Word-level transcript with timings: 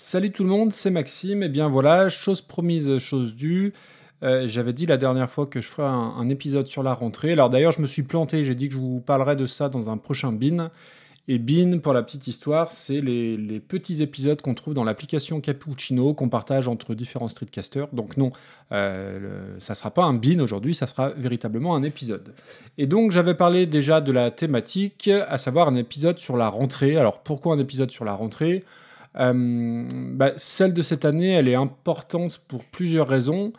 Salut 0.00 0.30
tout 0.30 0.44
le 0.44 0.48
monde, 0.48 0.72
c'est 0.72 0.92
Maxime. 0.92 1.42
Et 1.42 1.48
bien 1.48 1.68
voilà, 1.68 2.08
chose 2.08 2.40
promise, 2.40 2.98
chose 3.00 3.34
due. 3.34 3.72
Euh, 4.22 4.46
J'avais 4.46 4.72
dit 4.72 4.86
la 4.86 4.96
dernière 4.96 5.28
fois 5.28 5.44
que 5.44 5.60
je 5.60 5.66
ferais 5.66 5.88
un, 5.88 6.28
épisode 6.28 6.68
sur 6.68 6.84
la 6.84 6.94
rentrée. 6.94 7.32
Alors 7.32 7.50
d'ailleurs, 7.50 7.72
je 7.72 7.82
me 7.82 7.88
suis 7.88 8.04
planté, 8.04 8.44
j'ai 8.44 8.54
dit 8.54 8.68
que 8.68 8.74
je 8.74 8.78
vous 8.78 9.00
parlerai 9.00 9.34
de 9.34 9.48
ça 9.48 9.68
dans 9.68 9.90
un 9.90 9.96
prochain 9.96 10.30
bin. 10.30 10.70
Et 11.26 11.40
bin, 11.40 11.78
pour 11.78 11.94
la 11.94 12.04
petite 12.04 12.28
histoire, 12.28 12.70
c'est 12.70 13.00
les, 13.00 13.58
petits 13.58 14.00
épisodes 14.00 14.40
qu'on 14.40 14.54
trouve 14.54 14.72
dans 14.72 14.84
l'application 14.84 15.40
Cappuccino 15.40 16.14
qu'on 16.14 16.28
partage 16.28 16.68
entre 16.68 16.94
différents 16.94 17.26
streetcasters. 17.26 17.88
Donc 17.92 18.16
non, 18.16 18.30
euh, 18.70 19.56
ça 19.58 19.74
sera 19.74 19.90
pas 19.90 20.04
un 20.04 20.14
bin 20.14 20.38
aujourd'hui, 20.38 20.76
ça 20.76 20.86
sera 20.86 21.08
véritablement 21.08 21.74
un 21.74 21.82
épisode. 21.82 22.34
Et 22.78 22.86
donc 22.86 23.10
j'avais 23.10 23.34
parlé 23.34 23.66
déjà 23.66 24.00
de 24.00 24.12
la 24.12 24.30
thématique, 24.30 25.08
à 25.08 25.38
savoir 25.38 25.66
un 25.66 25.74
épisode 25.74 26.20
sur 26.20 26.36
la 26.36 26.48
rentrée. 26.48 26.96
Alors 26.96 27.18
pourquoi 27.18 27.56
un 27.56 27.58
épisode 27.58 27.90
sur 27.90 28.04
la 28.04 28.12
rentrée? 28.12 28.62
Bah, 29.14 30.32
celle 30.36 30.74
de 30.74 30.82
cette 30.82 31.04
année, 31.04 31.30
elle 31.30 31.48
est 31.48 31.54
importante 31.54 32.40
pour 32.48 32.64
plusieurs 32.64 33.08
raisons. 33.08 33.52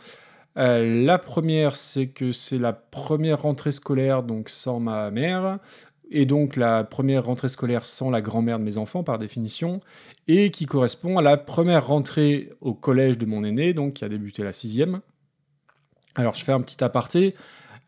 Euh, 0.57 1.05
la 1.05 1.17
première, 1.17 1.75
c'est 1.75 2.07
que 2.07 2.31
c'est 2.31 2.57
la 2.57 2.73
première 2.73 3.41
rentrée 3.43 3.71
scolaire 3.71 4.23
donc 4.23 4.49
sans 4.49 4.79
ma 4.79 5.09
mère, 5.11 5.59
et 6.11 6.25
donc 6.25 6.55
la 6.55 6.83
première 6.83 7.25
rentrée 7.25 7.49
scolaire 7.49 7.85
sans 7.85 8.09
la 8.09 8.21
grand-mère 8.21 8.59
de 8.59 8.63
mes 8.63 8.77
enfants 8.77 9.03
par 9.03 9.17
définition, 9.17 9.79
et 10.27 10.51
qui 10.51 10.65
correspond 10.65 11.17
à 11.17 11.21
la 11.21 11.37
première 11.37 11.87
rentrée 11.87 12.49
au 12.61 12.73
collège 12.73 13.17
de 13.17 13.25
mon 13.25 13.43
aîné, 13.43 13.73
donc 13.73 13.93
qui 13.93 14.05
a 14.05 14.09
débuté 14.09 14.43
la 14.43 14.51
sixième. 14.51 15.01
Alors 16.15 16.35
je 16.35 16.43
fais 16.43 16.51
un 16.51 16.61
petit 16.61 16.83
aparté, 16.83 17.35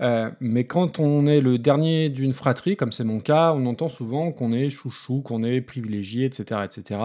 euh, 0.02 0.30
mais 0.39 0.63
quand 0.63 0.99
on 0.99 1.25
est 1.27 1.41
le 1.41 1.57
dernier 1.57 2.09
d'une 2.09 2.33
fratrie, 2.33 2.77
comme 2.77 2.91
c'est 2.91 3.03
mon 3.03 3.19
cas, 3.19 3.53
on 3.53 3.66
entend 3.66 3.89
souvent 3.89 4.31
qu'on 4.31 4.53
est 4.53 4.69
chouchou, 4.69 5.21
qu'on 5.21 5.43
est 5.43 5.61
privilégié, 5.61 6.25
etc., 6.25 6.61
etc. 6.63 6.99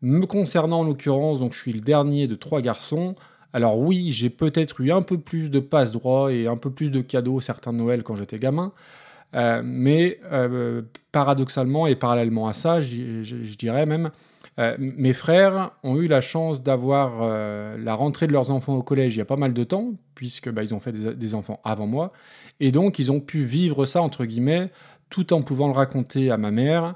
Me 0.00 0.26
concernant 0.26 0.80
en 0.80 0.84
l'occurrence, 0.84 1.40
donc 1.40 1.54
je 1.54 1.58
suis 1.58 1.72
le 1.72 1.80
dernier 1.80 2.26
de 2.28 2.34
trois 2.34 2.60
garçons. 2.60 3.14
Alors 3.52 3.78
oui, 3.78 4.10
j'ai 4.12 4.30
peut-être 4.30 4.80
eu 4.80 4.92
un 4.92 5.02
peu 5.02 5.18
plus 5.18 5.50
de 5.50 5.58
passe-droit 5.58 6.32
et 6.32 6.46
un 6.46 6.56
peu 6.56 6.70
plus 6.70 6.90
de 6.90 7.00
cadeaux 7.00 7.40
certains 7.40 7.72
Noël 7.72 8.02
quand 8.02 8.14
j'étais 8.14 8.38
gamin. 8.38 8.72
Euh, 9.34 9.60
mais 9.64 10.20
euh, 10.32 10.82
paradoxalement 11.12 11.86
et 11.86 11.96
parallèlement 11.96 12.48
à 12.48 12.54
ça, 12.54 12.80
je, 12.80 13.56
dirais 13.56 13.84
même, 13.84 14.10
euh, 14.58 14.74
mes 14.78 15.12
frères 15.12 15.72
ont 15.82 15.96
eu 15.96 16.08
la 16.08 16.20
chance 16.20 16.62
d'avoir 16.62 17.28
la 17.76 17.94
rentrée 17.94 18.26
de 18.26 18.32
leurs 18.32 18.50
enfants 18.50 18.74
au 18.74 18.82
collège 18.82 19.16
il 19.16 19.18
y 19.18 19.22
a 19.22 19.26
pas 19.26 19.36
mal 19.36 19.52
de 19.52 19.64
temps, 19.64 19.92
puisque 20.14 20.50
bah, 20.50 20.62
ils 20.62 20.74
ont 20.74 20.80
fait 20.80 20.92
des, 20.92 21.14
des 21.14 21.34
enfants 21.34 21.60
avant 21.64 21.86
moi, 21.86 22.12
et 22.60 22.72
donc 22.72 22.98
ils 22.98 23.12
ont 23.12 23.20
pu 23.20 23.44
vivre 23.44 23.84
ça 23.84 24.02
entre 24.02 24.24
guillemets, 24.24 24.70
tout 25.10 25.32
en 25.32 25.42
pouvant 25.42 25.66
le 25.66 25.74
raconter 25.74 26.30
à 26.30 26.38
ma 26.38 26.50
mère. 26.50 26.94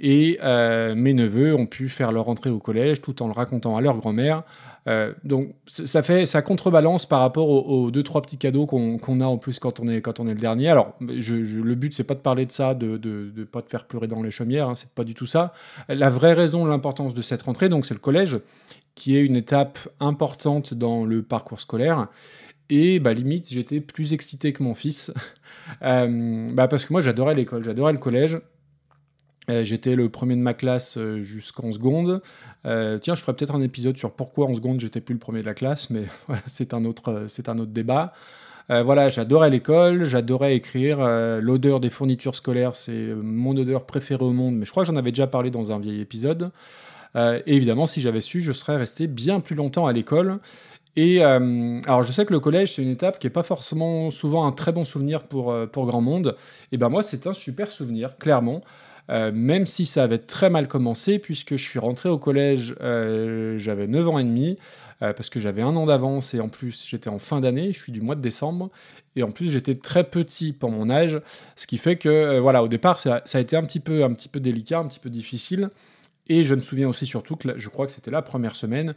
Et 0.00 0.38
euh, 0.42 0.94
mes 0.94 1.12
neveux 1.12 1.54
ont 1.54 1.66
pu 1.66 1.88
faire 1.88 2.12
leur 2.12 2.28
entrée 2.28 2.50
au 2.50 2.60
collège 2.60 3.00
tout 3.02 3.20
en 3.22 3.26
le 3.26 3.32
racontant 3.32 3.76
à 3.76 3.80
leur 3.80 3.96
grand-mère. 3.98 4.44
Euh, 4.86 5.12
donc 5.24 5.54
ça 5.66 6.02
fait 6.02 6.24
ça 6.24 6.40
contrebalance 6.40 7.04
par 7.04 7.20
rapport 7.20 7.48
aux, 7.48 7.62
aux 7.62 7.90
deux 7.90 8.04
trois 8.04 8.22
petits 8.22 8.38
cadeaux 8.38 8.64
qu'on 8.64 9.20
a 9.20 9.24
en 9.24 9.36
plus 9.36 9.58
quand 9.58 9.80
on 9.80 9.88
est 9.88 10.00
quand 10.00 10.20
on 10.20 10.28
est 10.28 10.34
le 10.34 10.40
dernier. 10.40 10.68
Alors 10.68 10.94
le 11.00 11.74
but 11.74 11.92
c'est 11.94 12.04
pas 12.04 12.14
de 12.14 12.20
parler 12.20 12.46
de 12.46 12.52
ça, 12.52 12.74
de, 12.74 12.96
de, 12.96 13.30
de 13.34 13.44
pas 13.44 13.60
te 13.60 13.68
faire 13.68 13.86
pleurer 13.86 14.06
dans 14.06 14.22
les 14.22 14.30
chaumières, 14.30 14.68
hein, 14.68 14.74
c'est 14.74 14.90
pas 14.90 15.04
du 15.04 15.14
tout 15.14 15.26
ça. 15.26 15.52
La 15.88 16.10
vraie 16.10 16.32
raison 16.32 16.64
l'importance 16.64 17.12
de 17.12 17.22
cette 17.22 17.42
rentrée, 17.42 17.68
donc 17.68 17.84
c'est 17.84 17.94
le 17.94 18.00
collège, 18.00 18.38
qui 18.94 19.16
est 19.16 19.24
une 19.24 19.36
étape 19.36 19.78
importante 20.00 20.74
dans 20.74 21.04
le 21.04 21.22
parcours 21.22 21.60
scolaire. 21.60 22.08
Et 22.70 22.98
bah, 22.98 23.14
limite, 23.14 23.48
j'étais 23.48 23.80
plus 23.80 24.12
excité 24.12 24.52
que 24.52 24.62
mon 24.62 24.74
fils. 24.74 25.12
Euh, 25.82 26.48
bah, 26.52 26.66
parce 26.66 26.86
que 26.86 26.94
moi, 26.94 27.02
j'adorais 27.02 27.34
l'école, 27.34 27.62
j'adorais 27.62 27.92
le 27.92 27.98
collège. 27.98 28.38
Euh, 29.50 29.64
J'étais 29.64 29.96
le 29.96 30.08
premier 30.08 30.36
de 30.36 30.40
ma 30.40 30.54
classe 30.54 30.96
euh, 30.98 31.22
jusqu'en 31.22 31.72
seconde. 31.72 32.20
Euh, 32.66 32.98
tiens, 32.98 33.14
je 33.14 33.22
ferai 33.22 33.34
peut-être 33.34 33.54
un 33.54 33.62
épisode 33.62 33.96
sur 33.96 34.14
pourquoi 34.14 34.46
en 34.46 34.54
seconde 34.54 34.80
j'étais 34.80 35.00
plus 35.00 35.14
le 35.14 35.18
premier 35.18 35.40
de 35.40 35.46
la 35.46 35.54
classe, 35.54 35.90
mais 35.90 36.04
c'est 36.46 36.74
un 36.74 36.84
autre, 36.84 37.24
c'est 37.28 37.48
un 37.48 37.58
autre 37.58 37.72
débat. 37.72 38.12
Voilà, 38.70 39.08
j'adorais 39.08 39.48
l'école, 39.48 40.04
j'adorais 40.04 40.54
écrire. 40.54 40.98
L'odeur 41.40 41.80
des 41.80 41.88
fournitures 41.88 42.34
scolaires, 42.34 42.74
c'est 42.74 43.14
mon 43.14 43.56
odeur 43.56 43.86
préférée 43.86 44.24
au 44.24 44.34
monde, 44.34 44.56
mais 44.56 44.66
je 44.66 44.70
crois 44.72 44.82
que 44.82 44.88
j'en 44.88 44.96
avais 44.96 45.10
déjà 45.10 45.26
parlé 45.26 45.50
dans 45.50 45.72
un 45.72 45.78
vieil 45.78 46.02
épisode. 46.02 46.50
Et 47.16 47.40
évidemment, 47.46 47.86
si 47.86 48.02
j'avais 48.02 48.20
su, 48.20 48.42
je 48.42 48.52
serais 48.52 48.76
resté 48.76 49.06
bien 49.06 49.40
plus 49.40 49.56
longtemps 49.56 49.86
à 49.86 49.94
l'école. 49.94 50.38
Et 50.96 51.22
alors, 51.22 52.02
je 52.02 52.12
sais 52.12 52.26
que 52.26 52.32
le 52.34 52.40
collège, 52.40 52.74
c'est 52.74 52.82
une 52.82 52.90
étape 52.90 53.18
qui 53.18 53.26
n'est 53.26 53.32
pas 53.32 53.42
forcément 53.42 54.10
souvent 54.10 54.46
un 54.46 54.52
très 54.52 54.72
bon 54.72 54.84
souvenir 54.84 55.22
pour, 55.22 55.54
pour 55.72 55.86
grand 55.86 56.02
monde. 56.02 56.36
Et 56.70 56.76
ben 56.76 56.90
moi, 56.90 57.02
c'est 57.02 57.26
un 57.26 57.32
super 57.32 57.68
souvenir, 57.68 58.18
clairement. 58.18 58.60
Euh, 59.10 59.32
même 59.32 59.66
si 59.66 59.86
ça 59.86 60.04
avait 60.04 60.18
très 60.18 60.50
mal 60.50 60.68
commencé, 60.68 61.18
puisque 61.18 61.56
je 61.56 61.62
suis 61.62 61.78
rentré 61.78 62.08
au 62.08 62.18
collège, 62.18 62.74
euh, 62.80 63.58
j'avais 63.58 63.86
9 63.86 64.08
ans 64.08 64.18
et 64.18 64.24
demi, 64.24 64.58
euh, 65.02 65.12
parce 65.12 65.30
que 65.30 65.40
j'avais 65.40 65.62
un 65.62 65.74
an 65.76 65.86
d'avance, 65.86 66.34
et 66.34 66.40
en 66.40 66.48
plus 66.48 66.84
j'étais 66.86 67.08
en 67.08 67.18
fin 67.18 67.40
d'année, 67.40 67.72
je 67.72 67.80
suis 67.80 67.92
du 67.92 68.02
mois 68.02 68.16
de 68.16 68.20
décembre, 68.20 68.70
et 69.16 69.22
en 69.22 69.30
plus 69.30 69.50
j'étais 69.50 69.76
très 69.76 70.04
petit 70.04 70.52
pour 70.52 70.70
mon 70.70 70.90
âge, 70.90 71.20
ce 71.56 71.66
qui 71.66 71.78
fait 71.78 71.96
que, 71.96 72.38
voilà, 72.38 72.62
au 72.62 72.68
départ 72.68 72.98
ça, 72.98 73.22
a 73.32 73.40
été 73.40 73.56
un 73.56 73.62
petit, 73.62 73.80
peu, 73.80 74.04
un 74.04 74.12
petit 74.12 74.28
peu 74.28 74.40
délicat, 74.40 74.80
un 74.80 74.88
petit 74.88 75.00
peu 75.00 75.10
difficile, 75.10 75.70
et 76.28 76.44
je 76.44 76.54
me 76.54 76.60
souviens 76.60 76.88
aussi 76.88 77.06
surtout 77.06 77.36
que 77.36 77.58
je 77.58 77.68
crois 77.70 77.86
que 77.86 77.92
c'était 77.92 78.10
la 78.10 78.22
première 78.22 78.56
semaine 78.56 78.94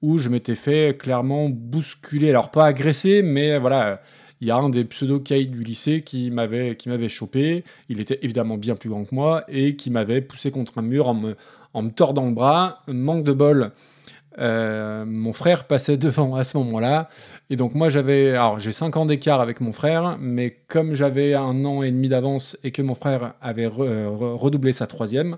où 0.00 0.16
je 0.16 0.30
m'étais 0.30 0.54
fait 0.54 0.96
clairement 0.98 1.50
bousculer, 1.50 2.30
alors 2.30 2.50
pas 2.50 2.64
agressé, 2.64 3.20
mais 3.22 3.58
voilà, 3.58 4.00
il 4.40 4.48
y 4.48 4.50
a 4.50 4.56
un 4.56 4.70
des 4.70 4.84
pseudo-caïds 4.84 5.48
du 5.48 5.62
lycée 5.62 6.02
qui 6.02 6.30
m'avait 6.30 7.08
chopé, 7.08 7.64
il 7.88 8.00
était 8.00 8.18
évidemment 8.22 8.56
bien 8.56 8.74
plus 8.74 8.88
grand 8.90 9.04
que 9.04 9.14
moi, 9.14 9.44
et 9.48 9.76
qui 9.76 9.90
m'avait 9.90 10.20
poussé 10.20 10.50
contre 10.50 10.78
un 10.78 10.82
mur 10.82 11.08
en 11.08 11.14
me, 11.14 11.36
en 11.74 11.82
me 11.82 11.90
tordant 11.90 12.26
le 12.26 12.32
bras, 12.32 12.82
manque 12.88 13.24
de 13.24 13.32
bol. 13.32 13.72
euh, 14.38 15.04
mon 15.06 15.32
frère 15.32 15.66
passait 15.66 15.96
devant 16.08 16.34
à 16.36 16.44
ce 16.44 16.56
moment-là, 16.58 17.08
et 17.50 17.56
donc 17.56 17.74
moi 17.74 17.90
j'avais, 17.90 18.30
alors 18.30 18.60
j'ai 18.60 18.72
5 18.72 18.96
ans 18.96 19.06
d'écart 19.06 19.40
avec 19.40 19.60
mon 19.60 19.72
frère, 19.72 20.16
mais 20.20 20.56
comme 20.68 20.94
j'avais 20.94 21.34
un 21.34 21.64
an 21.64 21.82
et 21.82 21.90
demi 21.90 22.08
d'avance 22.08 22.56
et 22.64 22.70
que 22.70 22.82
mon 22.82 22.94
frère 22.94 23.34
avait 23.42 23.66
euh, 23.66 23.68
re- 24.08 24.36
redoublé 24.36 24.72
sa 24.72 24.86
troisième, 24.86 25.36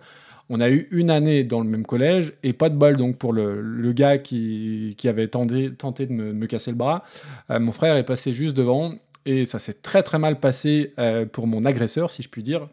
on 0.49 0.61
a 0.61 0.71
eu 0.71 0.89
une 0.91 1.11
année 1.11 1.45
dans 1.45 1.61
le 1.61 1.69
même 1.69 1.87
collège 1.87 2.33
et 2.43 2.53
pas 2.53 2.69
de 2.69 2.77
bol 2.77 2.97
donc 2.97 3.17
pour 3.17 3.33
le, 3.33 3.93
gars 3.93 4.19
qui, 4.19 4.97
avait 5.05 5.29
tenté, 5.29 5.71
de 5.71 6.13
me, 6.13 6.47
casser 6.47 6.71
le 6.71 6.77
bras. 6.77 7.05
Euh, 7.51 7.61
mon 7.61 7.73
frère 7.73 7.97
est 7.97 8.05
passé 8.05 8.33
juste 8.33 8.57
devant 8.57 8.95
et 9.25 9.45
ça 9.45 9.59
s'est 9.59 9.75
très 9.83 10.03
très 10.03 10.19
mal 10.19 10.41
passé 10.41 10.93
euh, 10.99 11.27
pour 11.27 11.47
mon 11.47 11.65
agresseur 11.65 12.11
si 12.11 12.23
je 12.23 12.29
puis 12.29 12.43
dire. 12.43 12.69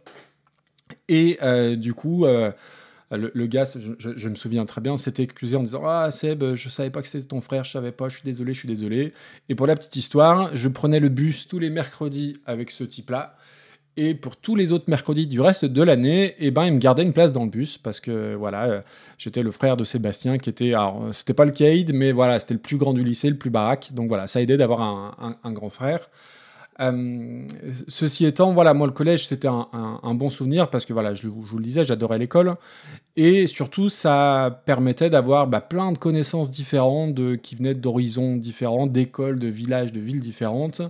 Et 1.08 1.38
euh, 1.42 1.76
du 1.76 1.94
coup, 1.94 2.26
le, 3.12 3.48
gars, 3.48 3.64
je, 3.66 3.94
je- 3.98 4.18
je 4.18 4.30
me 4.30 4.36
souviens 4.36 4.66
très 4.66 4.82
bien, 4.82 4.98
s'était 4.98 5.24
excusé 5.24 5.56
en 5.56 5.64
disant 5.64 5.84
Ah 5.86 6.10
Seb, 6.12 6.56
je 6.56 6.70
savais 6.70 6.90
pas 6.90 7.02
que 7.02 7.08
c'était 7.08 7.28
ton 7.28 7.42
frère, 7.42 7.64
je 7.64 7.72
savais 7.72 7.92
pas, 7.92 8.10
je 8.10 8.16
suis 8.18 8.26
désolé, 8.26 8.54
je 8.54 8.60
suis 8.60 8.68
désolé. 8.68 9.14
Et 9.48 9.56
pour 9.56 9.68
la 9.68 9.76
petite 9.76 9.96
histoire, 9.96 10.56
je 10.56 10.68
prenais 10.68 11.00
le 11.00 11.10
bus 11.10 11.48
tous 11.48 11.60
les 11.60 11.70
mercredis 11.70 12.38
avec 12.46 12.72
ce 12.72 12.84
type-là. 12.84 13.36
Et 14.02 14.16
pour 14.16 14.38
tous 14.38 14.56
les 14.56 14.72
autres 14.72 14.86
mercredis 14.88 15.28
du 15.28 15.42
reste 15.42 15.66
de 15.66 15.84
l'année, 15.84 16.34
eh 16.40 16.52
ben, 16.52 16.64
il 16.64 16.74
me 16.74 16.78
gardait 16.78 17.04
une 17.04 17.12
place 17.12 17.34
dans 17.34 17.44
le 17.44 17.50
bus 17.50 17.78
parce 17.78 18.00
que 18.00 18.34
voilà, 18.34 18.64
euh, 18.64 18.82
j'étais 19.18 19.44
le 19.44 19.52
frère 19.52 19.76
de 19.76 19.84
Sébastien 19.84 20.38
qui 20.38 20.50
était. 20.50 20.70
Alors, 20.70 21.04
euh, 21.04 21.12
c'était 21.12 21.34
pas 21.34 21.44
le 21.44 21.52
caïd, 21.52 21.94
mais 21.94 22.14
voilà, 22.14 22.40
c'était 22.40 22.54
le 22.54 22.62
plus 22.62 22.78
grand 22.78 22.94
du 22.94 23.04
lycée, 23.04 23.30
le 23.30 23.36
plus 23.36 23.50
baraque. 23.50 23.90
Donc 23.92 24.08
voilà, 24.08 24.30
ça 24.30 24.42
aidait 24.42 24.56
d'avoir 24.56 24.80
un, 24.82 25.52
grand 25.52 25.70
frère. 25.70 26.10
Euh, 26.80 27.46
ceci 27.90 28.26
étant, 28.26 28.54
voilà, 28.54 28.74
moi 28.74 28.88
le 28.88 28.94
collège 28.94 29.28
c'était 29.28 29.50
un, 29.50 30.14
bon 30.14 30.30
souvenir 30.30 30.70
parce 30.70 30.86
que 30.86 30.94
voilà, 30.94 31.14
je, 31.14 31.28
vous 31.28 31.58
le 31.58 31.64
disais, 31.64 31.84
j'adorais 31.84 32.20
l'école 32.20 32.56
et 33.18 33.48
surtout 33.48 33.90
ça 33.90 34.62
permettait 34.66 35.10
d'avoir 35.10 35.48
bah, 35.48 35.60
plein 35.60 35.92
de 35.92 35.98
connaissances 35.98 36.50
différentes 36.50 37.42
qui 37.42 37.56
venaient 37.56 37.74
d'horizons 37.74 38.38
différents, 38.38 38.88
d'écoles, 38.88 39.40
de 39.40 39.48
villages, 39.50 39.92
de 39.92 40.00
villes 40.00 40.22
différentes 40.22 40.82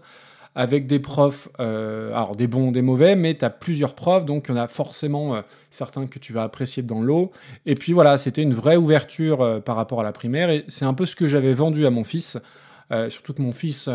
avec 0.56 0.88
des 0.88 1.00
profs, 1.00 1.50
euh, 1.60 2.10
alors 2.10 2.36
des 2.36 2.48
bons, 2.48 2.72
des 2.72 2.82
mauvais, 2.82 3.16
mais 3.16 3.36
tu 3.36 3.46
as 3.46 3.50
plusieurs 3.50 3.96
profs, 3.96 4.26
donc 4.26 4.48
il 4.50 4.56
y 4.56 4.60
en 4.60 4.62
a 4.62 4.68
forcément 4.68 5.36
euh, 5.36 5.42
certains 5.70 6.08
que 6.08 6.20
tu 6.20 6.34
vas 6.34 6.44
apprécier 6.44 6.84
dans 6.84 7.02
l'eau. 7.02 7.32
Et 7.66 7.76
puis 7.76 7.94
voilà, 7.94 8.18
c'était 8.18 8.42
une 8.42 8.54
vraie 8.54 8.76
ouverture 8.76 9.42
euh, 9.42 9.60
par 9.60 9.76
rapport 9.76 10.00
à 10.02 10.04
la 10.04 10.12
primaire, 10.12 10.50
et 10.50 10.66
c'est 10.68 10.86
un 10.86 10.94
peu 10.94 11.06
ce 11.06 11.16
que 11.16 11.28
j'avais 11.28 11.54
vendu 11.54 11.86
à 11.86 11.92
mon 11.92 12.04
fils, 12.04 12.38
surtout 13.10 13.36
que 13.36 13.42
mon 13.44 13.52
fils 13.52 13.88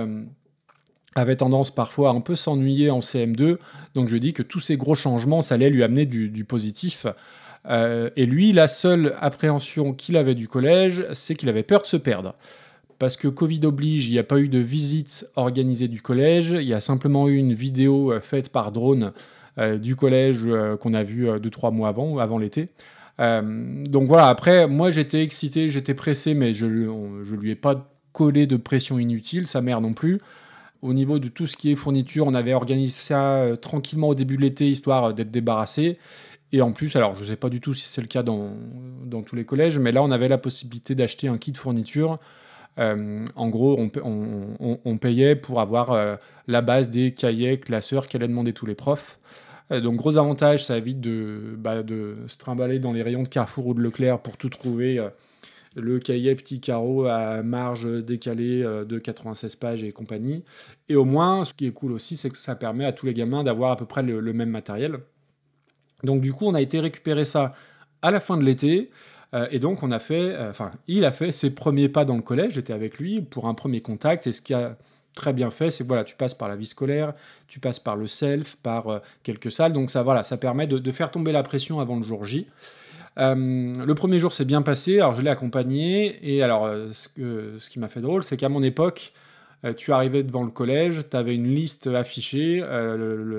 avait 1.17 1.35
tendance 1.35 1.75
parfois 1.75 2.11
à 2.11 2.13
un 2.13 2.21
peu 2.21 2.37
s'ennuyer 2.37 2.91
en 2.91 3.01
CM2, 3.01 3.57
donc 3.95 4.09
je 4.09 4.17
dis 4.17 4.33
que 4.33 4.43
tous 4.43 4.61
ces 4.61 4.77
gros 4.77 4.95
changements, 4.95 5.43
ça 5.43 5.57
allait 5.57 5.71
lui 5.71 5.83
amener 5.83 6.07
du, 6.07 6.45
positif. 6.45 7.07
Et 7.69 8.27
lui, 8.27 8.53
la 8.53 8.69
seule 8.69 9.17
appréhension 9.21 9.95
qu'il 9.95 10.17
avait 10.17 10.37
du 10.37 10.47
collège, 10.47 11.05
c'est 11.13 11.35
qu'il 11.35 11.49
avait 11.49 11.65
peur 11.65 11.83
de 11.83 11.87
se 11.87 11.97
perdre 11.97 12.37
parce 12.99 13.17
que 13.17 13.29
Covid 13.29 13.61
oblige, 13.65 14.09
il 14.09 14.13
n'y 14.13 14.19
a 14.19 14.25
pas 14.25 14.39
eu 14.39 14.49
de 14.49 14.59
visite 14.59 15.27
organisée 15.37 15.89
du 15.89 16.03
collège, 16.03 16.51
il 16.51 16.67
y 16.67 16.75
a 16.75 16.81
simplement 16.81 17.29
eu 17.29 17.37
une 17.37 17.55
vidéo 17.55 18.13
euh, 18.13 18.21
faite 18.21 18.51
par 18.51 18.73
drone 18.73 19.13
euh, 19.57 19.79
du 19.79 19.95
collège 19.95 20.41
euh, 20.47 20.77
qu'on 20.77 20.95
a 20.95 21.05
vu 21.05 21.29
euh, 21.29 21.39
deux, 21.39 21.51
trois 21.51 21.71
mois 21.71 21.89
avant, 21.89 22.19
avant 22.19 22.39
l'été. 22.39 22.71
Donc 23.21 24.09
voilà, 24.09 24.27
après, 24.27 24.67
moi 24.67 24.91
j'étais 24.91 25.23
excité, 25.23 25.71
j'étais 25.71 25.95
pressé, 25.95 26.35
mais 26.35 26.53
je 26.53 26.67
ne 26.67 27.37
lui 27.37 27.53
ai 27.53 27.55
pas 27.55 27.89
collé 28.13 28.49
de 28.49 28.57
pression 28.57 28.99
inutile, 28.99 29.47
sa 29.47 29.61
mère 29.61 29.81
non 29.81 29.93
plus. 29.95 30.21
Au 30.83 30.93
niveau 30.93 31.21
de 31.21 31.29
tout 31.29 31.47
ce 31.47 31.57
qui 31.57 31.71
est 31.71 31.77
fourniture, 31.77 32.27
on 32.27 32.35
avait 32.35 32.55
organisé 32.55 32.91
ça 32.91 33.45
tranquillement 33.63 34.09
au 34.09 34.17
début 34.17 34.37
de 34.37 34.43
l'été, 34.43 34.69
histoire 34.69 35.15
d'être 35.15 35.31
débarrassé. 35.31 35.97
Et 36.51 36.61
en 36.61 36.73
plus, 36.73 36.97
alors 36.97 37.15
je 37.15 37.21
ne 37.21 37.27
sais 37.27 37.37
pas 37.37 37.51
du 37.51 37.61
tout 37.61 37.73
si 37.73 37.87
c'est 37.87 38.01
le 38.01 38.09
cas 38.09 38.25
dans, 38.25 38.51
dans, 39.05 39.23
tous 39.23 39.37
les 39.37 39.45
collèges, 39.45 39.79
mais 39.79 39.93
là 39.93 40.03
on 40.03 40.11
avait 40.11 40.29
la 40.29 40.39
possibilité 40.39 40.97
d'acheter 40.97 41.29
un 41.29 41.39
kit 41.39 41.53
fourniture. 41.55 42.19
Euh, 42.79 43.25
en 43.37 43.49
gros, 43.49 43.79
on, 44.05 44.99
payait 44.99 45.37
pour 45.37 45.61
avoir 45.61 45.93
euh, 45.93 46.17
la 46.49 46.61
base 46.61 46.91
des 46.91 47.13
cahiers, 47.13 47.59
classeurs 47.59 48.07
qu'allaient 48.07 48.29
demander 48.29 48.53
tous 48.53 48.67
les 48.67 48.75
profs. 48.75 49.19
Euh, 49.71 49.81
donc 49.81 49.97
gros 49.97 50.19
avantage, 50.19 50.65
ça 50.65 50.77
évite 50.77 51.01
de, 51.01 51.55
bah, 51.57 51.83
se 52.27 52.39
trimballer 52.39 52.79
dans 52.79 52.93
les 52.93 53.03
rayons 53.03 53.23
de 53.23 53.29
Carrefour 53.29 53.69
ou 53.69 53.75
de 53.75 53.81
Leclerc 53.81 54.21
pour 54.21 54.37
tout 54.37 54.49
trouver 54.49 55.01
le 55.77 55.99
cahier 55.99 56.35
petit 56.37 56.61
carreau 56.61 57.07
à 57.07 57.43
marge 57.43 57.89
décalée 58.05 58.63
de 58.63 58.99
96 58.99 59.57
pages 59.57 59.83
et 59.83 59.93
compagnie. 59.93 60.45
Et 60.89 60.97
au 60.97 61.05
moins, 61.05 61.45
ce 61.45 61.55
qui 61.55 61.67
est 61.67 61.73
cool 61.73 61.93
aussi, 61.93 62.17
c'est 62.17 62.31
que 62.31 62.37
ça 62.37 62.55
permet 62.55 62.85
à 62.85 62.93
tous 62.93 63.07
les 63.07 63.15
gamins 63.15 63.43
d'avoir 63.43 63.73
à 63.73 63.77
peu 63.77 63.87
près 63.87 64.03
le, 64.03 64.33
même 64.33 64.51
matériel. 64.51 64.99
Donc 66.05 66.21
du 66.21 66.33
coup, 66.33 66.47
on 66.47 66.55
a 66.55 66.61
été 66.61 66.79
récupérer 66.81 67.25
ça 67.25 67.55
à 68.03 68.11
la 68.11 68.21
fin 68.21 68.37
de 68.37 68.45
l'été. 68.45 68.91
Euh, 69.35 69.47
et 69.51 69.59
donc, 69.59 69.83
on 69.83 69.91
a 69.91 69.99
fait, 69.99 70.35
euh, 70.35 70.51
enfin, 70.51 70.73
il 70.87 71.05
a 71.05 71.13
fait 71.13 71.33
ses 71.33 71.55
premiers 71.55 71.89
pas 71.89 72.05
dans 72.05 72.17
le 72.17 72.23
collège. 72.23 72.55
J'étais 72.55 72.73
avec 72.73 72.99
lui 72.99 73.21
pour 73.21 73.47
un 73.47 73.55
premier 73.55 73.81
contact. 73.81 74.27
Et 74.27 74.33
ce 74.33 74.41
qui 74.41 74.55
a 74.55 74.77
très 75.15 75.33
bien 75.33 75.51
fait, 75.51 75.71
c'est 75.71 75.85
voilà, 75.85 76.05
tu 76.05 76.17
passes 76.17 76.35
par 76.35 76.49
la 76.49 76.57
vie 76.57 76.67
scolaire, 76.67 77.15
tu 77.47 77.61
passes 77.61 77.81
par 77.81 77.97
le 77.97 78.07
self, 78.07 78.57
par 78.57 78.89
euh, 78.89 78.99
quelques 79.23 79.51
salles. 79.51 79.73
Donc 79.73 79.91
ça, 79.91 80.03
voilà, 80.03 80.23
ça 80.23 80.37
permet 80.37 80.67
de, 80.67 80.93
faire 80.93 81.11
tomber 81.11 81.33
la 81.33 81.43
pression 81.43 81.81
avant 81.81 81.97
le 81.97 82.03
jour 82.03 82.25
J. 82.25 82.47
le 83.17 83.93
premier 83.95 84.19
jour 84.19 84.33
s'est 84.33 84.45
bien 84.45 84.63
passé. 84.63 85.01
Alors, 85.01 85.15
je 85.15 85.23
l'ai 85.23 85.31
accompagné. 85.31 86.19
Et 86.23 86.43
alors, 86.43 86.71
ce, 86.93 87.69
qui 87.69 87.79
m'a 87.79 87.89
fait 87.89 88.01
drôle, 88.01 88.23
c'est 88.23 88.37
qu'à 88.37 88.49
mon 88.49 88.63
époque, 88.63 89.13
tu 89.77 89.93
arrivais 89.93 90.23
devant 90.23 90.43
le 90.43 90.51
collège, 90.51 91.01
tu 91.11 91.17
avais 91.17 91.35
une 91.35 91.55
liste 91.55 91.87
affichée 91.87 92.63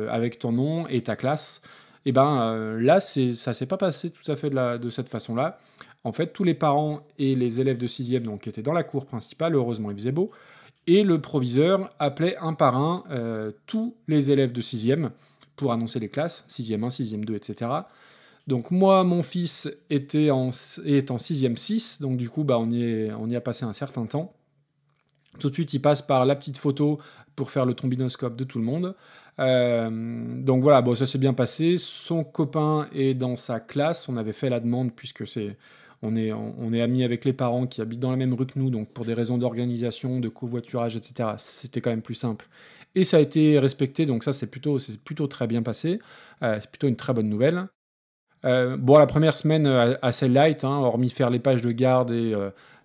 avec 0.09 0.39
ton 0.39 0.51
nom 0.53 0.87
et 0.87 1.03
ta 1.03 1.15
classe. 1.15 1.61
Et 2.05 2.11
ben 2.11 2.41
euh, 2.41 2.79
là, 2.79 2.99
ça 2.99 3.53
s'est 3.53 3.65
pas 3.65 3.77
passé 3.77 4.11
tout 4.11 4.31
à 4.31 4.35
fait 4.35 4.49
de, 4.49 4.89
cette 4.89 5.09
façon-là. 5.09 5.57
En 6.03 6.11
fait, 6.11 6.27
tous 6.27 6.43
les 6.43 6.53
parents 6.53 7.01
et 7.17 7.35
les 7.35 7.59
élèves 7.59 7.77
de 7.77 7.87
6e, 7.87 8.21
donc, 8.21 8.45
étaient 8.47 8.61
dans 8.61 8.73
la 8.73 8.83
cour 8.83 9.07
principale, 9.07 9.55
heureusement 9.55 9.89
il 9.89 9.97
faisait 9.97 10.11
beau, 10.11 10.29
et 10.85 11.03
le 11.03 11.19
proviseur 11.19 11.89
appelait 11.97 12.37
un 12.37 12.53
par 12.53 12.75
un 12.75 13.03
euh, 13.09 13.51
tous 13.65 13.95
les 14.07 14.29
élèves 14.29 14.51
de 14.51 14.61
6e 14.61 15.09
pour 15.55 15.71
annoncer 15.71 15.99
les 15.99 16.09
classes, 16.09 16.45
6e 16.47 16.83
1, 16.83 16.87
6e 16.89 17.25
2, 17.25 17.35
etc. 17.35 17.71
Donc 18.45 18.69
moi, 18.69 19.03
mon 19.03 19.23
fils 19.23 19.71
était 19.89 20.29
en, 20.29 20.51
est 20.85 21.09
en 21.09 21.15
6e 21.15 21.57
6, 21.57 22.01
donc 22.01 22.17
du 22.17 22.29
coup, 22.29 22.43
bah, 22.43 22.59
on, 22.59 22.69
y 22.69 23.11
on 23.17 23.27
y 23.27 23.35
a 23.35 23.41
passé 23.41 23.65
un 23.65 23.73
certain 23.73 24.05
temps. 24.05 24.33
Tout 25.39 25.49
de 25.49 25.55
suite, 25.55 25.73
il 25.73 25.81
passe 25.81 26.03
par 26.03 26.25
la 26.25 26.35
petite 26.35 26.57
photo 26.57 26.99
pour 27.35 27.51
faire 27.51 27.65
le 27.65 27.73
trombinoscope 27.73 28.35
de 28.35 28.43
tout 28.43 28.59
le 28.59 28.65
monde. 28.65 28.95
Euh, 29.39 29.89
donc 30.31 30.63
voilà, 30.63 30.81
bon, 30.81 30.95
ça 30.95 31.05
s'est 31.05 31.17
bien 31.17 31.33
passé. 31.33 31.77
Son 31.77 32.23
copain 32.23 32.87
est 32.93 33.13
dans 33.13 33.35
sa 33.35 33.59
classe. 33.59 34.07
On 34.09 34.15
avait 34.15 34.33
fait 34.33 34.49
la 34.49 34.59
demande 34.59 34.93
puisque 34.93 35.27
c'est 35.27 35.57
on 36.01 36.15
est, 36.15 36.31
on 36.33 36.71
est 36.73 36.81
amis 36.81 37.03
avec 37.03 37.25
les 37.25 37.33
parents 37.33 37.65
qui 37.65 37.81
habitent 37.81 37.99
dans 37.99 38.11
la 38.11 38.17
même 38.17 38.33
rue 38.33 38.45
que 38.45 38.59
nous, 38.59 38.69
donc 38.69 38.89
pour 38.89 39.05
des 39.05 39.13
raisons 39.13 39.37
d'organisation, 39.37 40.19
de 40.19 40.29
covoiturage, 40.29 40.95
etc., 40.95 41.29
c'était 41.37 41.81
quand 41.81 41.89
même 41.89 42.01
plus 42.01 42.15
simple. 42.15 42.47
Et 42.93 43.03
ça 43.03 43.17
a 43.17 43.19
été 43.21 43.57
respecté, 43.59 44.05
donc 44.05 44.23
ça 44.23 44.31
c'est 44.31 44.47
plutôt, 44.47 44.77
c'est 44.77 44.99
plutôt 44.99 45.27
très 45.27 45.47
bien 45.47 45.63
passé. 45.63 45.99
Euh, 46.43 46.57
c'est 46.61 46.69
plutôt 46.69 46.87
une 46.87 46.95
très 46.95 47.13
bonne 47.13 47.29
nouvelle. 47.29 47.67
Euh, 48.45 48.77
bon, 48.77 48.97
la 48.99 49.07
première 49.07 49.35
semaine 49.35 49.65
assez 50.01 50.27
light, 50.27 50.63
hein, 50.63 50.77
hormis 50.77 51.09
faire 51.09 51.29
les 51.31 51.39
pages 51.39 51.63
de 51.63 51.71
garde 51.71 52.11
et 52.11 52.35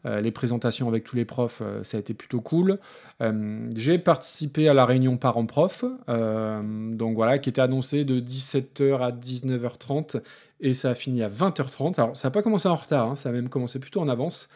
les 0.05 0.31
présentations 0.31 0.89
avec 0.89 1.05
tous 1.05 1.17
les 1.17 1.25
profs, 1.25 1.61
euh, 1.63 1.83
ça 1.85 1.97
a 1.97 2.01
été 2.01 2.15
plutôt 2.15 2.41
cool. 2.41 2.79
Euh, 3.21 3.69
j'ai 3.77 3.99
participé 3.99 4.69
à 4.69 4.75
la 4.75 4.87
réunion 4.87 5.17
parents-prof, 5.17 5.85
donc 6.09 7.15
voilà, 7.15 7.39
qui 7.39 7.49
était 7.49 7.61
annoncée 7.61 8.05
de 8.05 8.21
17h 8.21 9.01
à 9.01 9.11
19h30 9.11 10.23
et 10.61 10.75
ça 10.75 10.91
a 10.91 10.95
fini 10.95 11.23
à 11.23 11.29
20h30. 11.29 12.01
Alors 12.01 12.17
ça 12.17 12.29
n'a 12.29 12.33
pas 12.33 12.43
commencé 12.43 12.69
en 12.69 12.75
retard, 12.75 13.11
hein, 13.11 13.15
ça 13.15 13.29
a 13.29 13.33
même 13.33 13.49
commencé 13.49 13.79
plutôt 13.79 14.01
en 14.01 14.09
avance 14.09 14.49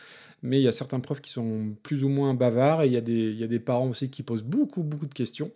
mais 0.47 0.61
il 0.61 0.63
y 0.63 0.69
a 0.69 0.73
certains 0.73 1.01
profs 1.01 1.23
qui 1.23 1.31
sont 1.31 1.75
plus 1.83 2.05
ou 2.05 2.11
moins 2.11 2.35
bavards 2.35 2.83
et 2.83 2.87
il 2.87 2.93
y, 2.93 2.99
a 2.99 3.01
des, 3.01 3.31
il 3.31 3.39
y 3.39 3.45
a 3.45 3.47
des 3.47 3.59
parents 3.59 3.89
aussi 3.89 4.11
qui 4.11 4.23
posent 4.23 4.43
beaucoup, 4.43 4.83
beaucoup 4.83 5.07
de 5.07 5.15
questions. 5.15 5.51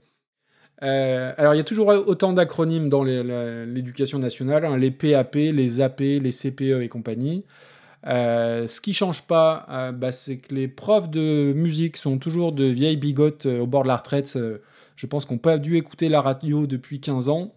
alors, 0.81 1.55
il 1.55 1.59
y 1.59 1.61
a 1.61 1.65
toujours 1.65 1.89
autant 1.89 2.33
d'acronymes 2.33 2.89
dans 2.89 3.05
l'éducation 3.05 4.19
nationale, 4.19 4.65
hein, 4.65 4.79
les 4.79 4.91
PAP, 4.91 5.35
les 5.35 5.83
AP, 5.83 6.01
les 6.01 6.31
CPE 6.31 6.81
et 6.81 6.89
compagnie. 6.89 7.45
Euh, 8.07 8.67
ce 8.67 8.81
qui 8.81 8.95
change 8.95 9.23
pas, 9.23 9.67
euh, 9.71 9.93
bah, 9.93 10.13
c'est 10.13 10.39
que 10.39 10.55
les 10.55 10.69
profs 10.69 11.11
de 11.11 11.53
musique 11.55 11.97
sont 11.97 12.19
toujours 12.19 12.53
de 12.53 12.65
vieilles 12.65 12.97
bigotes 12.97 13.47
euh, 13.47 13.61
au 13.61 13.67
bord 13.67 13.83
de 13.83 13.89
la 13.89 13.97
retraite. 13.97 14.39
je 14.97 15.07
pense 15.07 15.25
qu'on 15.25 15.39
pas 15.39 15.59
dû 15.59 15.77
écouter 15.77 16.09
la 16.09 16.21
radio 16.21 16.67
depuis 16.67 17.01
15 17.01 17.29
ans. 17.29 17.55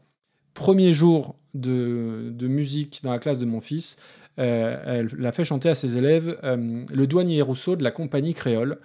Premier 0.54 0.94
jour 0.94 1.36
de, 1.54 2.34
musique 2.42 3.02
dans 3.04 3.12
la 3.12 3.20
classe 3.20 3.40
de 3.40 3.46
mon 3.46 3.62
fils, 3.62 3.98
elle 4.38 5.10
l'a 5.18 5.32
fait 5.32 5.46
chanter 5.46 5.70
à 5.70 5.76
ses 5.76 5.98
élèves 5.98 6.38
le 6.44 7.06
douanier 7.06 7.42
Rousseau 7.42 7.76
de 7.76 7.84
la 7.84 7.92
compagnie 7.92 8.34
créole. 8.34 8.80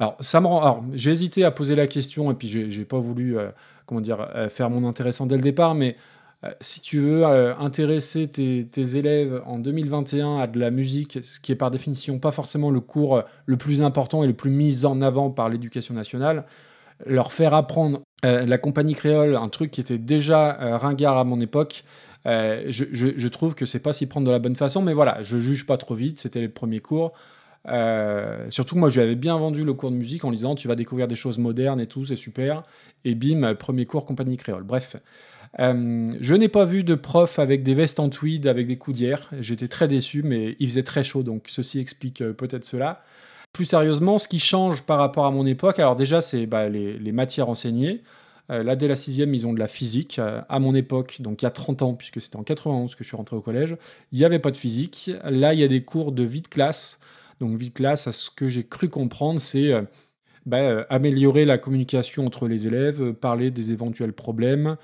Alors, 0.00 0.16
ça 0.20 0.40
me 0.40 0.46
rend. 0.46 0.60
Alors, 0.60 0.84
j'ai 0.92 1.10
hésité 1.10 1.44
à 1.44 1.50
poser 1.50 1.74
la 1.76 1.86
question 1.86 2.30
et 2.30 2.34
puis 2.34 2.48
j'ai 2.48 2.84
pas 2.84 2.98
voulu, 2.98 3.36
comment 3.86 4.00
dire, 4.00 4.28
faire 4.50 4.70
mon 4.70 4.88
intéressant 4.88 5.26
dès 5.26 5.36
le 5.36 5.42
départ, 5.42 5.74
mais 5.74 5.96
si 6.60 6.80
tu 6.80 7.00
veux 7.00 7.24
euh, 7.24 7.56
intéresser 7.56 8.28
tes, 8.28 8.96
élèves 8.96 9.42
en 9.46 9.58
2021 9.58 10.38
à 10.38 10.46
de 10.46 10.58
la 10.58 10.70
musique, 10.70 11.18
ce 11.22 11.40
qui 11.40 11.52
est 11.52 11.56
par 11.56 11.70
définition 11.70 12.18
pas 12.18 12.32
forcément 12.32 12.70
le 12.70 12.80
cours 12.80 13.16
euh, 13.16 13.22
le 13.46 13.56
plus 13.56 13.82
important 13.82 14.22
et 14.22 14.26
le 14.26 14.34
plus 14.34 14.50
mis 14.50 14.84
en 14.84 15.00
avant 15.00 15.30
par 15.30 15.48
l'éducation 15.48 15.94
nationale, 15.94 16.44
leur 17.06 17.32
faire 17.32 17.54
apprendre 17.54 18.02
la 18.22 18.56
compagnie 18.56 18.94
créole, 18.94 19.36
un 19.36 19.48
truc 19.48 19.70
qui 19.70 19.80
était 19.80 19.98
déjà 19.98 20.78
ringard 20.78 21.18
à 21.18 21.24
mon 21.24 21.40
époque, 21.40 21.84
je, 22.24 23.28
trouve 23.28 23.54
que 23.54 23.66
c'est 23.66 23.80
pas 23.80 23.92
s'y 23.92 24.06
prendre 24.06 24.26
de 24.26 24.30
la 24.30 24.38
bonne 24.38 24.54
façon, 24.54 24.80
mais 24.80 24.94
voilà, 24.94 25.20
je 25.20 25.38
juge 25.38 25.66
pas 25.66 25.76
trop 25.76 25.94
vite, 25.94 26.20
c'était 26.20 26.40
les 26.40 26.48
premiers 26.48 26.80
cours. 26.80 27.12
Surtout 28.50 28.74
que 28.74 28.80
moi, 28.80 28.88
je 28.88 29.00
lui 29.00 29.06
avais 29.06 29.14
bien 29.14 29.36
vendu 29.36 29.64
le 29.64 29.74
cours 29.74 29.90
de 29.90 29.96
musique 29.96 30.24
en 30.24 30.30
disant 30.30 30.54
tu 30.54 30.68
vas 30.68 30.74
découvrir 30.74 31.08
des 31.08 31.16
choses 31.16 31.38
modernes 31.38 31.80
et 31.80 31.86
tout, 31.86 32.04
c'est 32.04 32.16
super. 32.16 32.62
Et 33.04 33.14
bim, 33.14 33.54
premier 33.54 33.86
cours 33.86 34.06
compagnie 34.06 34.36
créole. 34.36 34.62
Bref, 34.62 34.96
euh, 35.60 36.10
je 36.20 36.34
n'ai 36.34 36.48
pas 36.48 36.64
vu 36.64 36.82
de 36.84 36.94
prof 36.94 37.38
avec 37.38 37.62
des 37.62 37.74
vestes 37.74 38.00
en 38.00 38.08
tweed 38.08 38.46
avec 38.46 38.66
des 38.66 38.76
coudières. 38.76 39.30
J'étais 39.40 39.68
très 39.68 39.88
déçu, 39.88 40.22
mais 40.22 40.56
il 40.58 40.68
faisait 40.68 40.82
très 40.82 41.04
chaud, 41.04 41.22
donc 41.22 41.46
ceci 41.48 41.78
explique 41.78 42.22
euh, 42.22 42.32
peut-être 42.32 42.64
cela. 42.64 43.02
Plus 43.52 43.66
sérieusement, 43.66 44.18
ce 44.18 44.26
qui 44.26 44.40
change 44.40 44.82
par 44.82 44.98
rapport 44.98 45.26
à 45.26 45.30
mon 45.30 45.46
époque, 45.46 45.78
alors 45.78 45.94
déjà, 45.94 46.20
c'est 46.20 46.46
bah, 46.46 46.68
les, 46.68 47.12
matières 47.12 47.48
enseignées. 47.48 48.02
Euh, 48.50 48.64
là, 48.64 48.74
dès 48.74 48.88
la 48.88 48.96
sixième, 48.96 49.32
ils 49.32 49.46
ont 49.46 49.52
de 49.52 49.60
la 49.60 49.68
physique. 49.68 50.18
à 50.48 50.58
mon 50.58 50.74
époque, 50.74 51.18
donc 51.20 51.42
il 51.42 51.44
y 51.44 51.48
a 51.48 51.52
30 51.52 51.82
ans, 51.82 51.94
puisque 51.94 52.20
c'était 52.20 52.36
en 52.36 52.42
91 52.42 52.96
que 52.96 53.04
je 53.04 53.08
suis 53.08 53.16
rentré 53.16 53.36
au 53.36 53.40
collège, 53.40 53.76
il 54.10 54.18
n'y 54.18 54.24
avait 54.24 54.40
pas 54.40 54.50
de 54.50 54.56
physique. 54.56 55.12
Là, 55.22 55.54
il 55.54 55.60
y 55.60 55.64
a 55.64 55.68
des 55.68 55.84
cours 55.84 56.10
de 56.10 56.24
vie 56.24 56.42
de 56.42 56.48
classe. 56.48 56.98
Donc 57.40 57.58
classe, 57.72 58.06
à 58.06 58.12
ce 58.12 58.30
que 58.30 58.48
j'ai 58.48 58.64
cru 58.64 58.88
comprendre, 58.88 59.40
c'est 59.40 59.72
bah, 60.46 60.82
améliorer 60.90 61.44
la 61.44 61.58
communication 61.58 62.26
entre 62.26 62.48
les 62.48 62.66
élèves, 62.66 63.12
parler 63.12 63.50
des 63.50 63.72
éventuels 63.72 64.12
problèmes, 64.12 64.76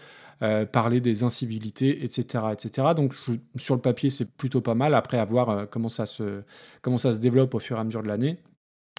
euh, 0.43 0.65
parler 0.65 1.03
des 1.03 1.23
incivilités, 1.23 2.03
etc. 2.03 2.45
etc. 2.53 2.89
Donc 2.97 3.15
sur 3.57 3.75
le 3.75 3.81
papier, 3.83 4.09
c'est 4.09 4.35
plutôt 4.39 4.63
pas 4.63 4.75
mal, 4.75 4.95
après 4.95 5.19
à 5.19 5.25
voir 5.27 5.51
euh, 5.51 5.67
comment, 5.67 5.91
ça 5.91 6.07
se, 6.07 6.41
comment 6.81 6.97
développe 7.21 7.55
au 7.55 7.59
fur 7.59 7.77
et 7.77 7.81
à 7.81 7.85
mesure 7.85 8.03
de 8.03 8.09
l'année. 8.09 8.39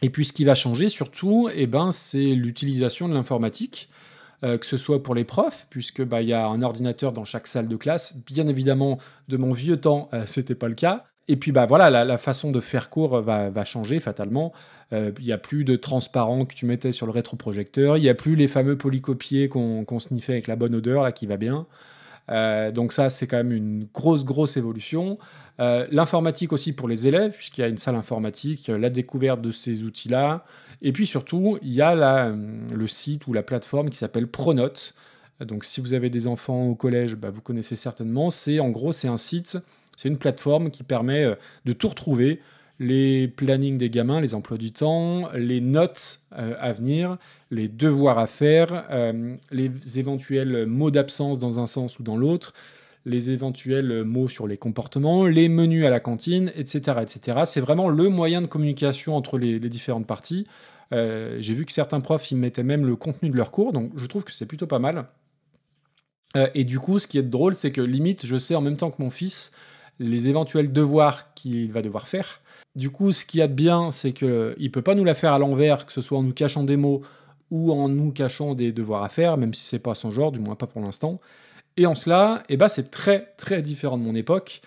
Et 0.03 0.11
puis 0.11 0.23
ce 0.23 0.33
qui 0.33 0.45
va 0.45 0.53
changer 0.53 0.87
surtout, 0.87 1.49
eh 1.55 1.65
ben, 1.65 1.89
c'est 1.89 2.35
l'utilisation 2.35 3.09
de 3.09 3.15
l'informatique. 3.15 3.89
Euh, 4.43 4.57
que 4.57 4.65
ce 4.65 4.75
soit 4.75 5.03
pour 5.03 5.13
les 5.13 5.23
profs, 5.23 5.67
puisque 5.69 6.03
bah, 6.03 6.23
y 6.23 6.33
a 6.33 6.47
un 6.47 6.63
ordinateur 6.63 7.11
dans 7.11 7.25
chaque 7.25 7.45
salle 7.45 7.67
de 7.67 7.75
classe. 7.75 8.17
Bien 8.25 8.47
évidemment, 8.47 8.97
de 9.27 9.37
mon 9.37 9.51
vieux 9.51 9.77
temps, 9.77 10.09
c'était 10.25 10.55
pas 10.55 10.67
le 10.67 10.73
cas. 10.73 11.10
Et 11.31 11.38
puis 11.38 11.53
bah 11.53 11.65
voilà, 11.65 12.03
la, 12.03 12.17
façon 12.17 12.51
de 12.51 12.59
faire 12.59 12.89
cours 12.89 13.21
va, 13.21 13.63
changer 13.63 14.01
fatalement. 14.01 14.51
Euh, 14.91 15.11
il 15.19 15.25
n'y 15.25 15.31
a 15.31 15.38
plus 15.38 15.63
de 15.63 15.77
transparent 15.77 16.43
que 16.43 16.53
tu 16.53 16.65
mettais 16.65 16.91
sur 16.91 17.05
le 17.05 17.13
rétroprojecteur, 17.13 17.95
il 17.95 18.01
n'y 18.01 18.09
a 18.09 18.13
plus 18.13 18.35
les 18.35 18.50
fameux 18.50 18.77
polycopiers 18.77 19.47
qu'on 19.47 20.00
sniffait 20.00 20.33
avec 20.33 20.47
la 20.47 20.57
bonne 20.57 20.75
odeur 20.75 21.03
là 21.03 21.13
qui 21.13 21.27
va 21.27 21.38
bien. 21.38 21.67
Euh, 22.29 22.73
donc 22.73 22.91
ça, 22.91 23.09
c'est 23.09 23.27
quand 23.27 23.38
même 23.38 23.53
une 23.53 23.88
grosse, 23.93 24.25
grosse 24.25 24.57
évolution. 24.57 25.17
Euh, 25.61 25.88
l'informatique 25.89 26.51
aussi 26.51 26.73
pour 26.73 26.89
les 26.89 27.07
élèves, 27.07 27.31
puisqu'il 27.31 27.61
y 27.61 27.63
a 27.63 27.69
une 27.69 27.77
salle 27.77 27.95
informatique, 27.95 28.67
la 28.67 28.89
découverte 28.89 29.39
de 29.39 29.51
ces 29.51 29.83
outils-là. 29.83 30.43
Et 30.81 30.91
puis 30.91 31.07
surtout, 31.07 31.59
il 31.61 31.71
y 31.71 31.81
a 31.81 31.95
le 31.95 32.88
site 32.89 33.25
ou 33.27 33.31
la 33.31 33.43
plateforme 33.43 33.89
qui 33.89 33.97
s'appelle 33.97 34.27
Pronote. 34.27 34.95
Donc 35.39 35.63
si 35.63 35.79
vous 35.79 35.93
avez 35.93 36.09
des 36.09 36.27
enfants 36.27 36.65
au 36.65 36.75
collège, 36.75 37.15
bah, 37.15 37.29
vous 37.29 37.41
connaissez 37.41 37.77
certainement. 37.77 38.29
C'est 38.29 38.59
en 38.59 38.69
gros, 38.69 38.91
c'est 38.91 39.07
un 39.07 39.15
site 39.15 39.57
c'est 40.01 40.10
une 40.10 40.17
plateforme 40.17 40.72
qui 40.72 40.81
permet 40.81 41.24
euh, 41.24 41.36
de 41.65 41.74
tout 41.74 41.88
retrouver, 41.88 42.39
les 42.79 43.27
plannings 43.27 43.77
des 43.77 43.91
gamins, 43.91 44.20
les 44.20 44.34
emplois 44.34 44.58
du 44.58 44.72
temps, 44.72 45.31
les 45.36 45.62
notes 45.62 46.22
euh, 46.39 46.55
à 46.60 46.74
venir, 46.74 47.20
les 47.51 47.67
devoirs 47.67 48.17
à 48.17 48.25
faire, 48.25 48.88
euh, 48.89 49.36
les 49.51 50.00
éventuels 50.00 50.65
mots 50.65 50.89
d'absence 50.89 51.38
dans 51.38 51.60
un 51.60 51.67
sens 51.67 52.00
ou 52.00 52.03
dans 52.03 52.17
l'autre, 52.17 52.53
les 53.05 53.29
éventuels 53.29 54.03
mots 54.03 54.27
sur 54.27 54.48
les 54.48 54.58
comportements, 54.58 55.27
les 55.27 55.50
menus 55.50 55.86
à 55.86 55.91
la 55.91 56.00
cantine, 56.00 56.51
etc. 56.55 56.98
etc. 57.03 57.41
C'est 57.46 57.62
vraiment 57.62 57.88
le 57.88 58.10
moyen 58.10 58.41
de 58.41 58.48
communication 58.48 59.15
entre 59.15 59.38
les, 59.38 59.60
différentes 59.60 60.08
parties. 60.08 60.48
J'ai 60.91 61.53
vu 61.53 61.65
que 61.65 61.72
certains 61.72 62.00
profs 62.00 62.31
y 62.31 62.36
mettaient 62.36 62.63
même 62.63 62.86
le 62.86 62.96
contenu 62.96 63.29
de 63.29 63.38
leur 63.38 63.51
cours, 63.51 63.72
donc 63.72 63.91
je 63.96 64.05
trouve 64.08 64.24
que 64.24 64.31
c'est 64.31 64.46
plutôt 64.46 64.67
pas 64.67 64.79
mal. 64.79 65.05
et 66.53 66.63
du 66.63 66.79
coup, 66.79 67.00
ce 67.00 67.08
qui 67.08 67.17
est 67.17 67.24
drôle, 67.24 67.55
c'est 67.55 67.72
que 67.72 67.81
limite, 67.81 68.25
je 68.25 68.38
sais 68.38 68.55
en 68.55 68.62
même 68.62 68.77
temps 68.77 68.91
que 68.91 69.01
mon 69.01 69.10
fils 69.10 69.51
les 70.00 70.29
éventuels 70.29 70.71
devoirs 70.71 71.33
qu'il 71.33 71.71
va 71.71 71.81
devoir 71.81 72.07
faire. 72.07 72.41
Du 72.75 72.89
coup, 72.89 73.12
ce 73.12 73.25
qu'il 73.25 73.39
y 73.39 73.43
a 73.43 73.48
de 73.48 73.53
bien, 73.53 73.91
c'est 73.91 74.13
qu'il 74.13 74.27
ne 74.27 74.67
peut 74.69 74.81
pas 74.81 74.95
nous 74.95 75.03
la 75.03 75.13
faire 75.13 75.33
à 75.33 75.39
l'envers, 75.39 75.86
que 75.86 75.91
ce 75.91 76.01
soit 76.01 76.17
en 76.17 76.24
nous 76.24 76.33
cachant 76.33 76.63
des 76.63 76.77
mots 76.77 77.01
ou 77.50 77.71
en 77.71 77.89
nous 77.89 78.12
cachant 78.12 78.55
des 78.55 78.71
devoirs 78.71 79.03
à 79.03 79.10
faire, 79.10 79.38
même 79.38 79.53
si 79.53 79.63
c'est 79.63 79.79
pas 79.79 79.93
son 79.93 80.10
genre, 80.10 80.31
du 80.31 80.39
moins 80.39 80.55
pas 80.55 80.67
pour 80.67 80.81
l'instant. 80.81 81.19
Et 81.77 81.86
en 81.86 81.95
cela, 81.95 82.43
eh 82.50 82.57
ben, 82.57 82.69
c'est 82.69 82.91
très 82.91 83.33
très 83.38 83.62
différent 83.62 83.98
de 83.98 84.03
mon 84.03 84.15
époque, 84.15 84.62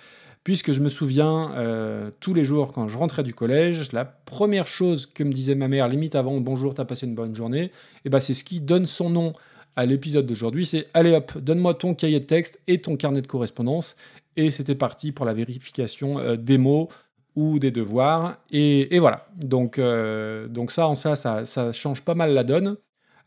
puisque 0.45 0.73
je 0.73 0.81
me 0.81 0.91
souviens 0.91 1.53
euh, 1.57 2.11
tous 2.21 2.35
les 2.35 2.45
jours 2.45 2.73
quand 2.73 2.89
je 2.89 2.99
rentrais 2.99 3.23
du 3.23 3.35
collège, 3.35 3.91
la 3.93 4.05
première 4.05 4.67
chose 4.67 5.07
que 5.07 5.25
me 5.25 5.33
disait 5.33 5.55
ma 5.55 5.69
mère, 5.69 5.89
limite 5.89 6.15
avant 6.15 6.39
bonjour, 6.41 6.75
t'as 6.75 6.85
passé 6.85 7.07
une 7.07 7.15
bonne 7.15 7.35
journée, 7.35 7.73
eh 8.05 8.11
ben, 8.11 8.21
c'est 8.21 8.35
ce 8.35 8.45
qui 8.45 8.61
donne 8.61 8.87
son 8.87 9.11
nom 9.11 9.33
à 9.77 9.87
l'épisode 9.87 10.27
d'aujourd'hui, 10.27 10.67
c'est 10.67 10.87
allez 10.95 11.15
hop, 11.15 11.37
donne-moi 11.39 11.75
ton 11.75 11.95
cahier 11.95 12.21
de 12.21 12.27
texte 12.27 12.61
et 12.69 12.81
ton 12.81 12.97
carnet 12.97 13.23
de 13.23 13.27
correspondance, 13.27 13.97
et 14.37 14.51
c'était 14.51 14.75
parti 14.75 15.13
pour 15.13 15.27
la 15.27 15.35
vérification 15.35 16.19
euh, 16.19 16.37
des 16.37 16.59
mots 16.59 16.89
ou 17.37 17.59
des 17.59 17.71
devoirs. 17.71 18.37
Et, 18.51 18.99
voilà. 18.99 19.27
Donc, 19.37 19.79
euh, 19.79 20.47
donc 20.47 20.71
ça, 20.71 20.87
en 20.87 20.95
ça, 20.95 21.17
ça, 21.17 21.73
change 21.73 22.03
pas 22.03 22.15
mal 22.15 22.33
la 22.33 22.45
donne. 22.45 22.77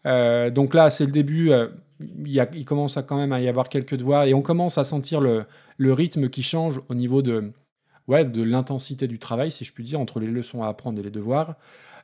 Euh, 0.05 0.49
donc 0.49 0.73
là, 0.73 0.89
c'est 0.89 1.05
le 1.05 1.11
début. 1.11 1.51
Il, 2.25 2.65
commence 2.65 2.95
à 2.95 3.03
quand 3.03 3.17
même 3.17 3.33
à 3.33 3.41
y 3.41 3.47
avoir 3.47 3.69
quelques 3.69 3.97
devoirs 3.97 4.23
et 4.23 4.33
on 4.33 4.41
commence 4.41 4.77
à 4.77 4.83
sentir 4.83 5.19
le, 5.19 5.45
rythme 5.79 6.29
qui 6.29 6.41
change 6.41 6.79
au 6.87 6.95
niveau 6.95 7.21
de, 7.21 7.51
ouais, 8.07 8.23
de 8.23 8.43
l'intensité 8.43 9.07
du 9.07 9.19
travail, 9.19 9.51
si 9.51 9.65
je 9.65 9.73
puis 9.73 9.83
dire, 9.83 9.99
entre 9.99 10.19
les 10.19 10.27
leçons 10.27 10.63
à 10.63 10.67
apprendre 10.67 10.99
et 10.99 11.03
les 11.03 11.11
devoirs. 11.11 11.55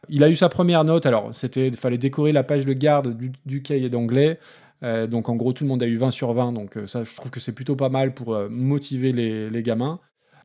Il 0.10 0.26
a 0.26 0.30
eu 0.30 0.36
sa 0.36 0.50
première 0.50 0.84
note. 0.84 1.06
Alors, 1.06 1.34
c'était, 1.34 1.72
fallait 1.72 1.98
décorer 1.98 2.34
la 2.34 2.44
page 2.44 2.66
de 2.66 2.74
garde 2.74 3.16
du 3.46 3.62
cahier 3.62 3.90
d'anglais. 3.90 4.40
Euh, 4.84 5.08
donc 5.08 5.30
en 5.30 5.36
gros, 5.36 5.54
tout 5.54 5.64
le 5.64 5.70
monde 5.70 5.82
a 5.82 5.88
eu 5.88 5.98
20 5.98 6.12
sur 6.12 6.34
20, 6.34 6.52
donc 6.52 6.78
euh, 6.78 6.88
ça, 6.88 7.04
je 7.04 7.16
trouve 7.16 7.32
que 7.32 7.40
c'est 7.40 7.54
plutôt 7.54 7.76
pas 7.76 7.90
mal 7.90 8.14
pour 8.14 8.34
euh, 8.34 8.50
motiver 8.50 9.12
les, 9.12 9.64
gamins. 9.64 10.00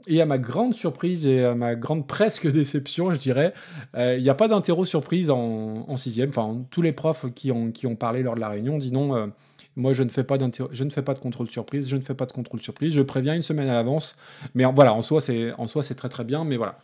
Et 0.06 0.20
à 0.20 0.26
ma 0.26 0.38
grande 0.38 0.74
surprise 0.74 1.26
et 1.26 1.44
à 1.44 1.54
ma 1.54 1.74
grande 1.74 2.06
presque 2.06 2.46
déception, 2.52 3.12
je 3.12 3.18
dirais, 3.18 3.52
il 3.96 4.22
n'y 4.22 4.30
a 4.30 4.34
pas 4.34 4.48
d'interro 4.48 4.84
surprise 4.84 5.30
en, 5.30 5.96
sixième. 5.96 6.30
Enfin, 6.30 6.64
tous 6.70 6.82
les 6.82 6.92
profs 6.92 7.26
qui 7.34 7.50
ont, 7.50 7.72
qui 7.72 7.86
ont 7.86 7.96
parlé 7.96 8.22
lors 8.22 8.36
de 8.36 8.40
la 8.40 8.48
réunion 8.48 8.78
disent 8.78 8.92
non, 8.92 9.32
moi 9.76 9.92
je 9.92 10.02
ne, 10.02 10.08
fais 10.08 10.24
pas 10.24 10.36
je 10.38 10.84
ne 10.84 10.90
fais 10.90 11.02
pas 11.02 11.14
de 11.14 11.18
contrôle 11.18 11.50
surprise, 11.50 11.88
je 11.88 11.96
ne 11.96 12.00
fais 12.00 12.14
pas 12.14 12.26
de 12.26 12.32
contrôle 12.32 12.60
surprise, 12.60 12.94
je 12.94 13.02
préviens 13.02 13.34
une 13.34 13.42
semaine 13.42 13.68
à 13.68 13.74
l'avance. 13.74 14.16
Mais 14.54 14.64
voilà, 14.64 14.94
en 14.94 14.98
en 14.98 15.02
soi, 15.02 15.20
c'est 15.20 15.94
très 15.96 16.08
très 16.08 16.24
bien, 16.24 16.44
mais 16.44 16.56
voilà. 16.56 16.78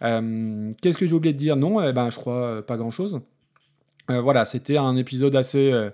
qu'est-ce 0.00 0.96
que 0.96 1.06
j'ai 1.06 1.14
oublié 1.14 1.34
de 1.34 1.38
dire? 1.38 1.56
Non, 1.56 1.82
eh 1.82 1.92
ben, 1.92 2.08
je 2.08 2.16
crois 2.16 2.64
pas 2.64 2.76
grand-chose. 2.76 3.20
voilà, 4.08 4.44
c'était 4.44 4.78
un 4.78 4.96
épisode 4.96 5.34
assez 5.34 5.90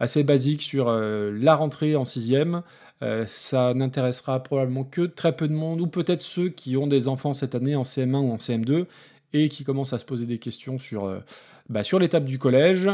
assez 0.00 0.24
basique 0.24 0.62
sur 0.62 0.88
euh, 0.88 1.36
la 1.38 1.54
rentrée 1.56 1.96
en 1.96 2.04
sixième. 2.04 2.62
Euh, 3.02 3.24
ça 3.28 3.74
n'intéressera 3.74 4.42
probablement 4.42 4.84
que 4.84 5.02
très 5.02 5.34
peu 5.34 5.48
de 5.48 5.52
monde, 5.52 5.80
ou 5.80 5.86
peut-être 5.86 6.22
ceux 6.22 6.48
qui 6.48 6.76
ont 6.76 6.86
des 6.86 7.08
enfants 7.08 7.32
cette 7.32 7.54
année 7.54 7.76
en 7.76 7.82
CM1 7.82 8.16
ou 8.16 8.32
en 8.32 8.36
CM2 8.36 8.86
et 9.32 9.48
qui 9.48 9.62
commencent 9.62 9.92
à 9.92 9.98
se 9.98 10.04
poser 10.04 10.26
des 10.26 10.38
questions 10.38 10.78
sur, 10.78 11.04
euh, 11.04 11.18
bah, 11.68 11.82
sur 11.82 11.98
l'étape 11.98 12.24
du 12.24 12.38
collège. 12.38 12.86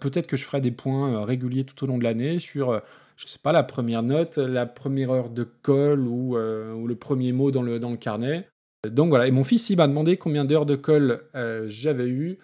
peut-être 0.00 0.26
que 0.26 0.36
je 0.36 0.44
ferai 0.44 0.60
des 0.60 0.70
points 0.70 1.24
réguliers 1.24 1.64
tout 1.64 1.84
au 1.84 1.86
long 1.86 1.98
de 1.98 2.04
l'année 2.04 2.38
sur, 2.38 2.80
je 3.16 3.26
sais 3.26 3.38
pas, 3.42 3.52
la 3.52 3.62
première 3.62 4.02
note, 4.02 4.38
la 4.38 4.64
première 4.64 5.10
heure 5.10 5.28
de 5.28 5.44
colle 5.44 6.00
ou, 6.00 6.36
ou 6.38 6.86
le 6.86 6.94
premier 6.94 7.32
mot 7.32 7.50
dans 7.50 7.62
le, 7.62 7.78
dans 7.78 7.90
le 7.90 7.98
carnet. 7.98 8.48
Donc 8.88 9.10
voilà, 9.10 9.26
et 9.26 9.30
mon 9.30 9.44
fils, 9.44 9.68
il 9.68 9.76
m'a 9.76 9.88
demandé 9.88 10.16
combien 10.16 10.46
d'heures 10.46 10.64
de 10.64 10.76
colle 10.76 11.22
j'avais 11.68 12.08
eu. 12.08 12.38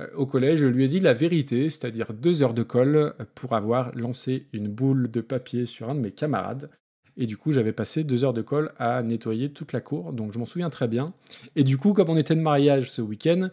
Euh, 0.00 0.06
au 0.14 0.26
collège, 0.26 0.60
je 0.60 0.66
lui 0.66 0.84
ai 0.84 0.88
dit 0.88 1.00
la 1.00 1.14
vérité, 1.14 1.70
c'est-à-dire 1.70 2.12
deux 2.12 2.42
heures 2.42 2.54
de 2.54 2.62
colle 2.62 3.14
pour 3.34 3.54
avoir 3.54 3.94
lancé 3.94 4.46
une 4.52 4.68
boule 4.68 5.10
de 5.10 5.20
papier 5.20 5.66
sur 5.66 5.90
un 5.90 5.94
de 5.94 6.00
mes 6.00 6.12
camarades. 6.12 6.70
Et 7.16 7.26
du 7.26 7.36
coup, 7.36 7.52
j'avais 7.52 7.72
passé 7.72 8.04
deux 8.04 8.24
heures 8.24 8.34
de 8.34 8.42
colle 8.42 8.72
à 8.78 9.02
nettoyer 9.02 9.50
toute 9.50 9.72
la 9.72 9.80
cour, 9.80 10.12
donc 10.12 10.32
je 10.32 10.38
m'en 10.38 10.44
souviens 10.44 10.70
très 10.70 10.86
bien. 10.86 11.14
Et 11.54 11.64
du 11.64 11.78
coup, 11.78 11.94
comme 11.94 12.10
on 12.10 12.16
était 12.16 12.34
de 12.34 12.40
mariage 12.40 12.90
ce 12.90 13.00
week-end, 13.00 13.48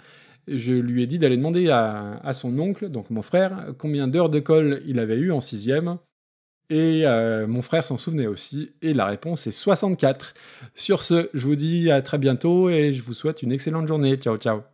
je 0.47 0.73
lui 0.73 1.01
ai 1.01 1.07
dit 1.07 1.19
d'aller 1.19 1.37
demander 1.37 1.69
à, 1.69 2.33
son 2.33 2.57
oncle, 2.59 2.89
donc 2.89 3.09
mon 3.09 3.21
frère, 3.21 3.67
combien 3.77 4.07
d'heures 4.09 4.29
de 4.29 4.39
colle 4.39 4.81
il 4.85 4.99
avait 4.99 5.15
eu 5.15 5.31
en 5.31 5.39
sixième. 5.39 5.97
Et 6.69 7.03
euh, 7.05 7.45
mon 7.47 7.61
frère 7.61 7.85
s'en 7.85 7.97
souvenait 7.97 8.27
aussi, 8.27 8.71
et 8.81 8.93
la 8.93 9.05
réponse 9.05 9.47
est 9.47 9.51
64. 9.51 10.33
Sur 10.75 11.03
ce, 11.03 11.29
je 11.33 11.45
vous 11.45 11.55
dis 11.55 11.91
à 11.91 12.01
très 12.01 12.17
bientôt 12.17 12.69
et 12.69 12.91
je 12.91 13.01
vous 13.01 13.13
souhaite 13.13 13.43
une 13.43 13.51
excellente 13.51 13.87
journée. 13.87 14.15
Ciao, 14.17 14.37
ciao. 14.37 14.72